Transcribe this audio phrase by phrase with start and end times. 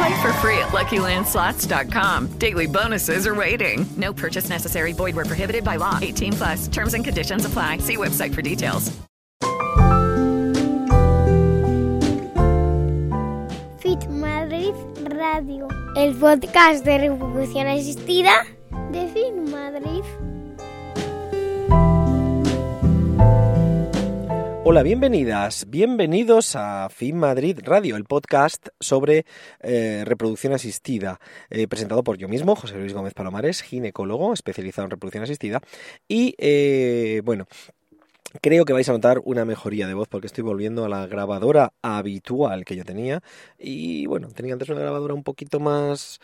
[0.00, 2.38] Play for free at LuckyLandSlots.com.
[2.38, 3.84] Daily bonuses are waiting.
[3.98, 4.94] No purchase necessary.
[4.94, 5.98] Void where prohibited by law.
[6.00, 6.68] 18 plus.
[6.68, 7.78] Terms and conditions apply.
[7.78, 8.90] See website for details.
[13.80, 14.74] Fit Madrid
[15.12, 18.46] Radio, el podcast de reproducción asistida
[18.92, 20.02] de Fit Madrid.
[24.62, 29.24] Hola, bienvenidas, bienvenidos a Fin Madrid Radio, el podcast sobre
[29.60, 34.90] eh, reproducción asistida, eh, presentado por yo mismo, José Luis Gómez Palomares, ginecólogo especializado en
[34.90, 35.62] reproducción asistida.
[36.06, 37.46] Y eh, bueno,
[38.42, 41.72] Creo que vais a notar una mejoría de voz porque estoy volviendo a la grabadora
[41.82, 43.22] habitual que yo tenía.
[43.58, 46.20] Y bueno, tenía antes una grabadora un poquito más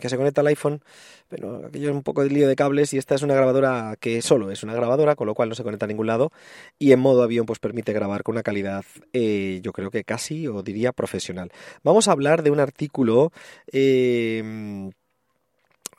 [0.00, 0.82] que se conecta al iPhone,
[1.28, 2.94] pero aquello es un poco de lío de cables.
[2.94, 5.62] Y esta es una grabadora que solo es una grabadora, con lo cual no se
[5.62, 6.32] conecta a ningún lado.
[6.78, 10.48] Y en modo avión, pues permite grabar con una calidad, eh, yo creo que casi,
[10.48, 11.50] o diría profesional.
[11.84, 13.30] Vamos a hablar de un artículo.
[13.72, 14.90] Eh,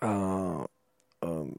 [0.01, 0.65] uh,
[1.21, 1.55] um,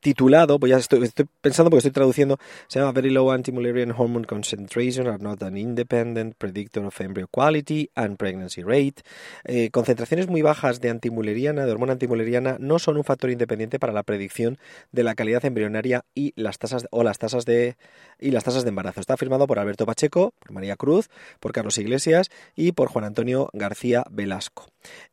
[0.00, 5.06] titulado, pues ya estoy, pensando porque estoy traduciendo, se llama Very Low Anti-Mullerian Hormone Concentration
[5.08, 9.02] are not an independent predictor of embryo quality and pregnancy rate.
[9.44, 13.92] Eh, concentraciones muy bajas de antimuleriana, de hormona antimuleriana, no son un factor independiente para
[13.92, 14.58] la predicción
[14.92, 17.76] de la calidad embrionaria y las tasas o las tasas de
[18.18, 19.00] y las tasas de embarazo.
[19.00, 21.08] Está firmado por Alberto Pacheco, por María Cruz,
[21.40, 24.66] por Carlos Iglesias y por Juan Antonio García Velasco.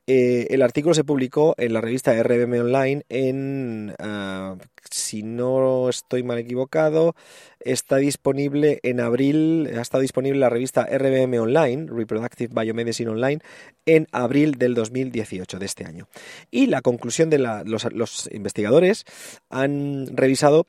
[0.05, 4.57] Eh, el artículo se publicó en la revista RBM Online en, uh,
[4.89, 7.15] si no estoy mal equivocado,
[7.61, 13.39] está disponible en abril, ha estado disponible la revista RBM Online, Reproductive Biomedicine Online,
[13.85, 16.07] en abril del 2018 de este año.
[16.51, 19.05] Y la conclusión de la, los investigadores
[19.49, 20.67] han revisado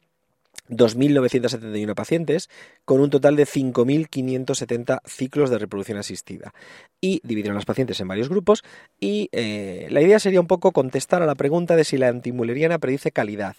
[0.69, 2.49] 2.971 pacientes,
[2.85, 6.55] con un total de 5.570 ciclos de reproducción asistida.
[7.01, 8.63] Y dividieron a los pacientes en varios grupos
[8.99, 12.79] y eh, la idea sería un poco contestar a la pregunta de si la antimuleriana
[12.79, 13.57] predice calidad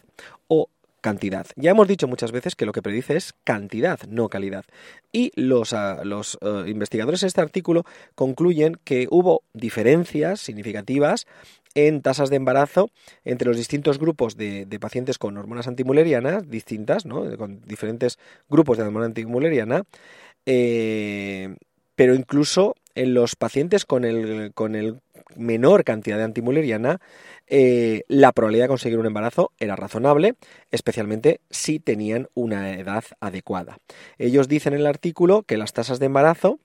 [0.47, 0.69] o
[1.05, 1.45] cantidad.
[1.55, 4.65] Ya hemos dicho muchas veces que lo que predice es cantidad, no calidad.
[5.11, 7.83] Y los, uh, los uh, investigadores en este artículo
[8.15, 11.27] concluyen que hubo diferencias significativas
[11.75, 12.89] en tasas de embarazo
[13.23, 17.37] entre los distintos grupos de, de pacientes con hormonas antimulerianas distintas, ¿no?
[17.37, 18.17] con diferentes
[18.49, 19.83] grupos de hormona antimuleriana,
[20.47, 21.55] eh,
[21.95, 25.01] pero incluso en los pacientes con el, con el
[25.35, 26.99] menor cantidad de antimuleriana,
[27.47, 30.35] eh, la probabilidad de conseguir un embarazo era razonable,
[30.71, 33.77] especialmente si tenían una edad adecuada.
[34.17, 36.59] Ellos dicen en el artículo que las tasas de embarazo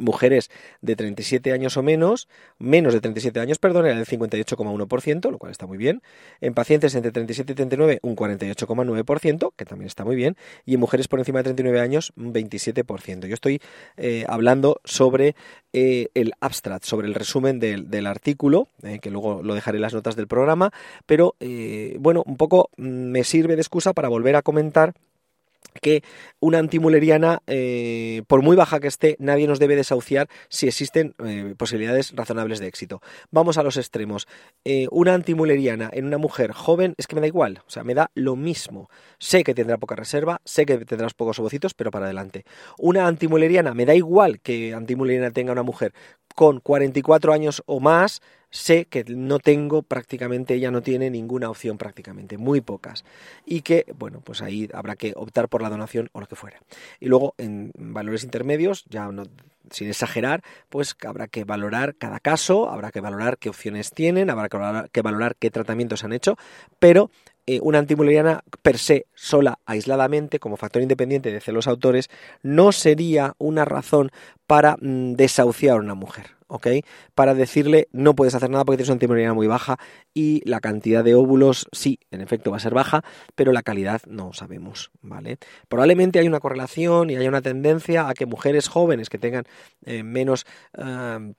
[0.00, 0.50] mujeres
[0.80, 2.28] de 37 años o menos,
[2.58, 6.02] menos de 37 años, perdón, era del 58,1%, lo cual está muy bien.
[6.40, 10.36] En pacientes entre 37 y 39, un 48,9%, que también está muy bien.
[10.64, 13.26] Y en mujeres por encima de 39 años, un 27%.
[13.26, 13.60] Yo estoy
[13.96, 15.34] eh, hablando sobre
[15.72, 19.94] eh, el abstract, sobre el resumen del, artículo, eh, que luego lo dejaré en las
[19.94, 20.72] notas del programa,
[21.06, 21.34] pero
[21.98, 24.94] bueno, un poco mm, me sirve de excusa para volver a comentar
[25.78, 26.02] que
[26.40, 31.54] una antimuleriana, eh, por muy baja que esté, nadie nos debe desahuciar si existen eh,
[31.56, 33.00] posibilidades razonables de éxito.
[33.30, 34.26] Vamos a los extremos.
[34.64, 37.94] Eh, una antimuleriana en una mujer joven es que me da igual, o sea, me
[37.94, 38.88] da lo mismo.
[39.18, 42.44] Sé que tendrá poca reserva, sé que tendrás pocos ovocitos, pero para adelante.
[42.78, 45.92] Una antimuleriana, me da igual que antimuleriana tenga una mujer
[46.34, 48.20] con 44 años o más,
[48.50, 53.04] sé que no tengo prácticamente, ella no tiene ninguna opción prácticamente, muy pocas.
[53.44, 56.60] Y que, bueno, pues ahí habrá que optar por la donación o lo que fuera.
[57.00, 59.24] Y luego en valores intermedios, ya no,
[59.70, 64.48] sin exagerar, pues habrá que valorar cada caso, habrá que valorar qué opciones tienen, habrá
[64.48, 66.36] que valorar, que valorar qué tratamientos han hecho,
[66.78, 67.10] pero
[67.46, 72.10] eh, una antimuleriana per se, sola, aisladamente, como factor independiente, de los autores,
[72.42, 74.10] no sería una razón
[74.46, 76.37] para mm, desahuciar a una mujer.
[76.48, 76.66] ¿Ok?
[77.14, 79.78] Para decirle no puedes hacer nada porque tienes una antimoleriana muy baja
[80.12, 83.04] y la cantidad de óvulos sí, en efecto va a ser baja,
[83.34, 85.38] pero la calidad no sabemos, ¿vale?
[85.68, 89.44] Probablemente hay una correlación y hay una tendencia a que mujeres jóvenes que tengan
[89.84, 90.46] eh, menos...
[90.76, 91.32] eh,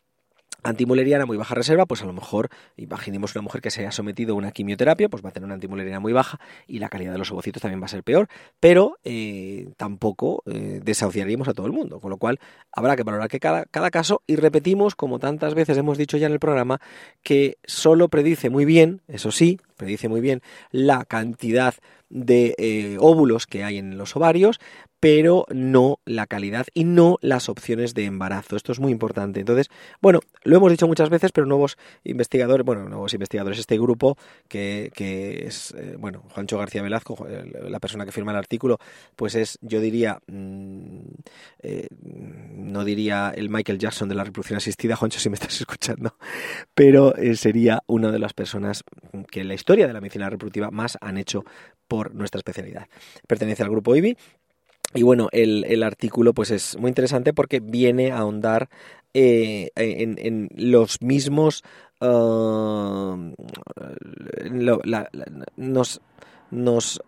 [0.63, 4.33] antimuleriana muy baja reserva, pues a lo mejor imaginemos una mujer que se haya sometido
[4.33, 7.17] a una quimioterapia, pues va a tener una antimuleriana muy baja y la calidad de
[7.17, 8.27] los ovocitos también va a ser peor,
[8.59, 12.39] pero eh, tampoco eh, desahuciaríamos a todo el mundo, con lo cual
[12.71, 16.33] habrá que valorar que cada, caso y repetimos, como tantas veces hemos dicho ya en
[16.33, 16.79] el programa,
[17.23, 20.41] que solo predice muy bien, eso sí, predice muy bien
[20.71, 21.73] la cantidad
[22.09, 24.59] de eh, óvulos que hay en los ovarios,
[24.99, 28.55] pero no la calidad y no las opciones de embarazo.
[28.55, 29.39] Esto es muy importante.
[29.39, 29.69] Entonces,
[30.01, 34.17] bueno, lo hemos dicho muchas veces, pero nuevos investigadores, bueno, nuevos investigadores, este grupo
[34.47, 37.27] que, que es, eh, bueno, Juancho García Velazco,
[37.67, 38.77] la persona que firma el artículo,
[39.15, 40.99] pues es, yo diría, mmm,
[41.61, 46.15] eh, no diría el Michael Jackson de la reproducción asistida, Juancho, si me estás escuchando,
[46.73, 48.83] pero eh, sería una de las personas
[49.31, 51.43] que en la historia de la medicina reproductiva más han hecho
[51.87, 52.87] por nuestra especialidad.
[53.27, 54.15] Pertenece al grupo IBI
[54.93, 58.69] y bueno, el, el, artículo pues es muy interesante porque viene a ahondar
[59.13, 61.63] eh, en, en, los mismos...
[62.01, 63.33] Uh,
[64.51, 65.09] lo, la,
[65.57, 65.99] nos
[66.51, 67.01] nos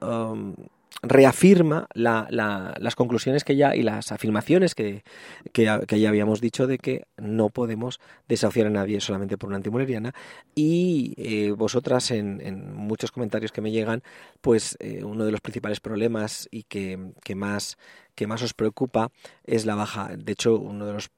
[1.03, 5.03] reafirma la, la, las conclusiones que ya y las afirmaciones que,
[5.51, 10.13] que, ya habíamos dicho de que no podemos desahuciar a nadie solamente por una antimuleriana
[10.53, 14.03] y eh, vosotras en, muchos comentarios que me llegan
[14.42, 17.77] pues eh, uno de los principales problemas y que, que más
[18.13, 19.09] que más os preocupa
[19.45, 20.12] es la baja.
[20.15, 21.09] De hecho uno de los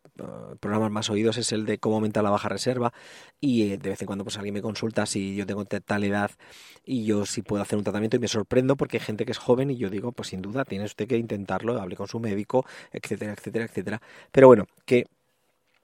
[0.60, 2.94] programas más oídos es el de cómo aumentar la baja reserva
[3.39, 6.31] y eh, de vez en cuando pues alguien me consulta si yo tengo tal edad
[6.86, 9.38] y yo si puedo hacer un tratamiento y me sorprendo porque hay gente que es
[9.38, 12.65] joven y yo digo pues sin duda tiene usted que intentarlo, hable con su médico,
[12.92, 14.01] etcétera, etcétera, etcétera.
[14.31, 15.06] Pero bueno, que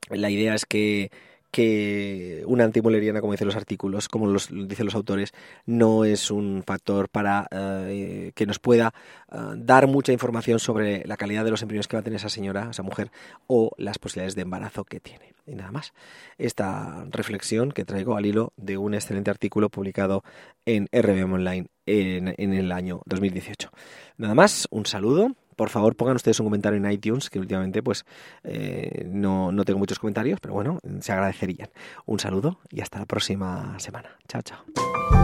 [0.10, 1.12] la idea es que
[1.52, 5.34] que una antimuleriana, como dicen los artículos, como los dicen los autores,
[5.66, 8.94] no es un factor para uh, que nos pueda
[9.32, 12.30] uh, dar mucha información sobre la calidad de los embriones que va a tener esa
[12.30, 13.12] señora, esa mujer,
[13.48, 15.34] o las posibilidades de embarazo que tiene.
[15.46, 15.94] Y nada más.
[16.38, 20.24] Esta reflexión que traigo al hilo de un excelente artículo publicado
[20.66, 23.72] en RBM Online en, en el año 2018.
[24.18, 28.06] Nada más, un saludo por favor pongan ustedes un comentario en iTunes, que últimamente pues
[28.46, 31.68] eh, no, no tengo muchos comentarios, pero bueno, se agradecerían.
[32.06, 34.10] Un saludo y hasta la próxima semana.
[34.30, 35.19] Chao, chao.